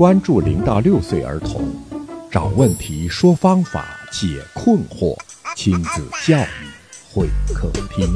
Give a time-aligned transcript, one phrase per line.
[0.00, 1.62] 关注零到六岁儿童，
[2.30, 5.14] 找问题，说方法，解困惑，
[5.54, 6.72] 亲子教育
[7.12, 8.06] 会客厅。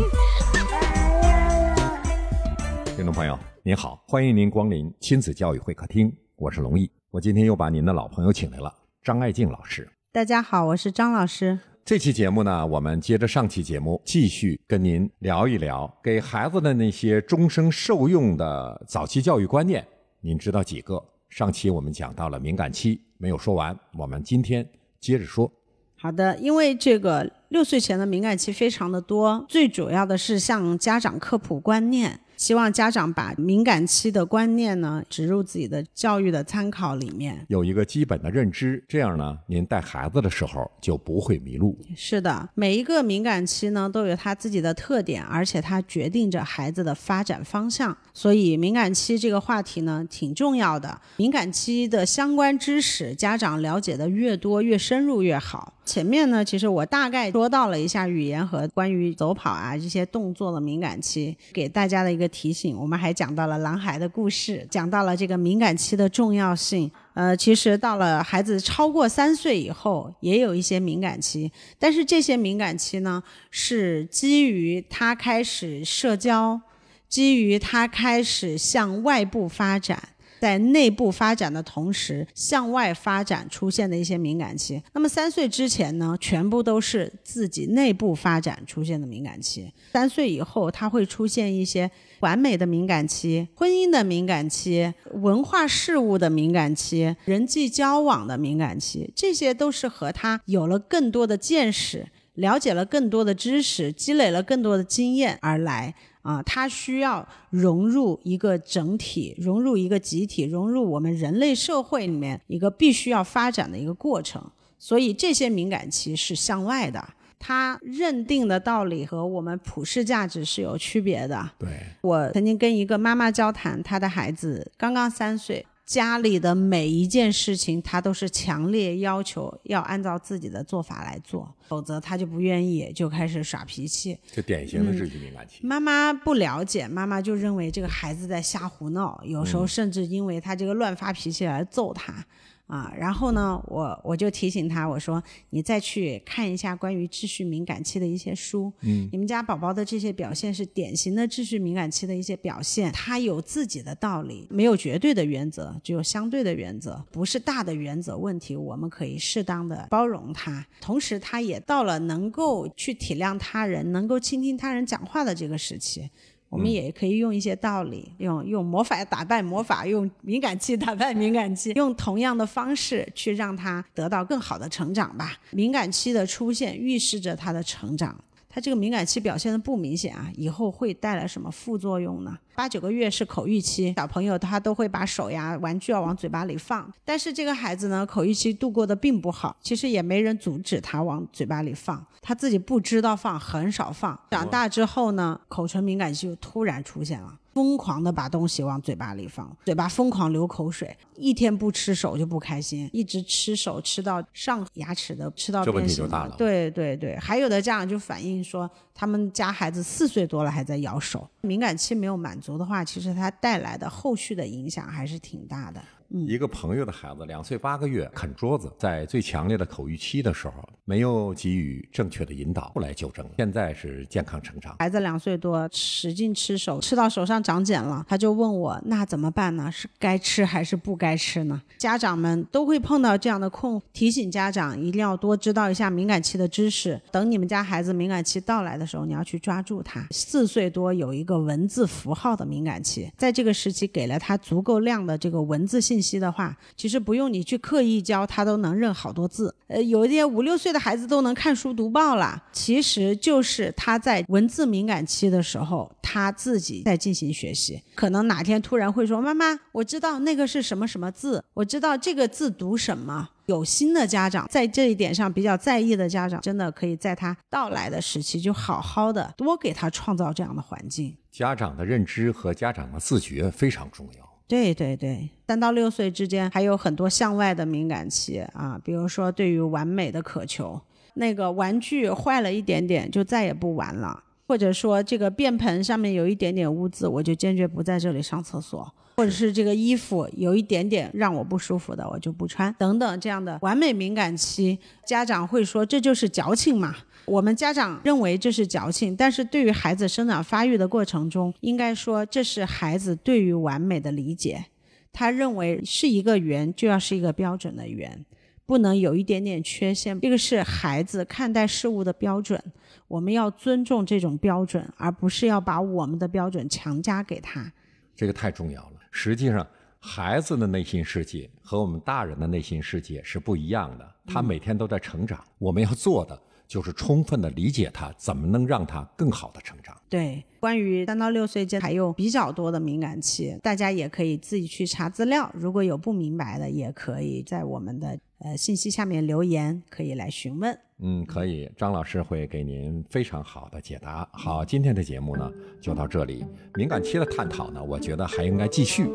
[2.96, 6.90] 听众朋友，您好，欢迎您光临亲子教育会客厅，我是龙毅。
[7.10, 9.86] 我今天又把您的老朋友请来了，张爱静老师。
[10.10, 11.58] 大家好，我是张老师。
[11.84, 19.86] 这期节目呢，我们接着上期节目，继续跟您聊一聊给孩子的那些终生受用的早期教育观念。
[20.22, 21.04] 您知道几个？
[21.34, 24.64] 上期我们讲到了敏感期，没有说完，我们今天
[25.00, 25.50] 接着说。
[25.96, 32.20] 好的，因为这个六岁前的敏感期非常的多，最主要的是向家长科普观念。
[32.36, 41.78] 希望家长把敏感期的观念呢植入自己的教育的参考里面，有一个基本的认知，这样呢，您带孩子的时候就不会迷路。
[41.96, 47.96] 是的，每一个敏感期呢都有它自己的特点，而且它决定着孩子的发展方向。
[48.12, 55.74] 所以敏感期这个话题呢挺重要的，敏感期的相关知识，家长了解的越多越深入越好。
[55.84, 62.76] 前面呢，其实我大概说到了一下语言和关于走跑啊这些动作的敏感期，给大家的一个提醒。
[62.76, 66.90] 我们还讲到了男孩的故事，讲到了这个敏感期的重要性。
[67.14, 76.60] 呃，其实到了孩子超过三岁以后，也有一些敏感期，但是这些敏感期呢，是基于他开始社交，
[77.08, 80.08] 基于他开始向外部发展。
[80.44, 84.82] 在内部发展的同时，向外发展出现的一些敏感期。
[84.92, 89.72] 那么三岁之前呢，全部都是自己内部发展出现的敏感期。
[89.94, 105.94] 三岁以后，它会出现一些完美的敏感期、婚姻的敏感期、文化事物的敏感期、人际交往的敏感期，这些都是和他有了更多的见识、了解了更多的知识、积累了更多的经验而来。
[106.24, 114.42] 啊，它需要融入一个整体，融入一个集体，融入我们人类社会里面一个必须要发展的一个过程。
[114.78, 117.06] 所以这些敏感期是向外的，
[117.38, 121.50] 它认定的道理和我们普世价值是有区别的。
[121.58, 121.68] 对
[122.00, 125.64] 我曾经跟一个妈妈交谈，她的孩子刚刚三岁。
[125.86, 134.18] 家里的每一件事情，他都是强烈要求要按照自己的做法来做，否则他就不愿意，就开始耍脾气。
[134.32, 135.66] 这典型的秩序敏感期。
[135.66, 142.24] 妈妈不了解，妈妈就认为这个孩子在瞎胡闹，有时候甚至因为他这个乱发脾气而揍他。
[142.66, 148.72] 啊，然后呢，我我就提醒他，我说你再去看一下关于秩序敏感期的一些书。
[148.80, 160.66] 嗯，你们家宝宝的这些表现是典型的秩序敏感期的一些表现，他有自己的道理，没有绝对的原则，只有相对的原则，不是大的原则问题，我们可以适当的包容他。
[160.80, 166.10] 同时，他也到了能够去体谅他人、能够倾听他人讲话的这个时期。
[166.54, 175.36] 我们也可以用一些道理，用用魔法打败魔法，用敏感期打败敏感期，用同样的方式去让他得到更好的成长吧。
[175.50, 178.16] 敏感期的出现预示着他的成长。
[178.54, 182.38] 他这个敏感期表现的不明显啊，以后会带来什么副作用呢？
[182.54, 194.16] 八九个月是口欲期，小朋友他都会把手呀、玩具要往嘴巴里放，但是这个孩子呢，口欲期度过的并不好，其实也没人阻止他往嘴巴里放，他自己不知道放，很少放。
[194.30, 197.36] 长大之后呢，口唇敏感期就突然出现了。
[197.54, 206.34] 疯狂的把东西往嘴巴里放，嘴巴疯狂流口水，一天不吃手就不开心，一直吃手吃到上牙齿的吃到变形了。
[206.36, 215.80] 对对对，还有的家长就反映说，他们家孩子四岁多了还在咬手，敏感期没有满足的话，其实它带来的后续的影响还是挺大的。
[216.28, 220.54] 一个朋友的孩子两岁八个月啃桌子，在最强烈的口欲期的时候，
[220.84, 224.76] 没有给予正确的引导，后来纠正了，现在是健康成长。
[224.78, 229.68] 孩子两岁多，使劲吃手，吃到手上长茧了，他就问我那怎么办呢？
[229.72, 231.60] 是该吃还是不该吃呢？
[231.78, 237.00] 家长们都会碰到这样的困，提醒家长一定要多知道一下敏感期的知识。
[237.10, 240.06] 等你们家孩子敏感期到来的时候，你要去抓住他。
[240.12, 246.03] 四岁多有一个文字符号的敏感期，在这个时期给了他足够量的这个文字信息。
[246.04, 249.54] 期的话，其实不用你去刻意教，他都能认好多字。
[249.68, 257.82] 呃，有一些五六岁的孩子都能看书读报了，其实就是他在文字敏感期的时候，他自己在进行学习。
[257.94, 271.14] 可能哪天突然会说：“妈妈，我知道那个是什么什么字，我知道这个字读什么。”有心的家长在这一点上比较在意的家长，真的可以在他到来的时期就好好的多给他创造这样的环境。
[271.30, 274.33] 家长的认知和家长的自觉非常重要。
[274.46, 280.80] 对对对，三到六岁之间还有很多向外的敏感期啊，比如说对于完美的渴求，
[281.14, 288.94] 那个玩具坏了一点点就再也不玩了，或者说这个便盆上面有一点点污渍，我就坚决不在这里上厕所。
[289.16, 292.74] 或者是这个衣服有一点点让我不舒服的，我就不穿。
[292.78, 296.94] 等等，这样的完美敏感期，家长会说这就是矫情嘛？
[297.26, 304.66] 我们家长认为这是矫情，但是对于孩子生长发育的过程中，应该说这是孩子对于完美的理解。
[305.12, 308.26] 他认为是一个圆就要是一个标准的圆，
[308.66, 310.20] 不能有一点点缺陷。
[310.20, 312.60] 这个是孩子看待事物的标准，
[313.06, 317.72] 我们要尊重这种标准，而不是要把我们的标准强加给他。
[318.14, 319.00] 这个太重要了。
[319.10, 319.66] 实际上，
[320.00, 324.14] 孩子的内心世界和我们大人的内心世界是不一样的。
[324.26, 326.40] 他每天都在成长，我们要做的
[326.74, 329.96] 就是充分的理解他，怎么能让他更好的成长。
[330.08, 335.48] 对，关于三到六岁间还有比较多的敏感期，大家也可以自己去查资料。
[335.54, 340.76] 如果有不明白的，也可以在我们的呃信息下面留言，可以来询问。
[340.98, 344.28] 嗯，可以，张老师会给您非常好的解答。
[344.32, 345.48] 好，今天的节目呢
[345.80, 346.44] 就到这里。
[346.74, 349.08] 敏感期的探讨呢，我觉得还应该继续。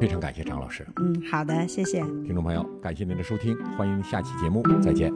[0.00, 0.86] 非常感谢张老师。
[0.98, 1.98] 嗯，好的，谢谢。
[2.24, 5.10] 听众朋友，感谢您的收听，欢迎下期节目再见。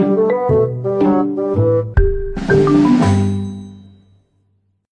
[0.00, 0.79] Música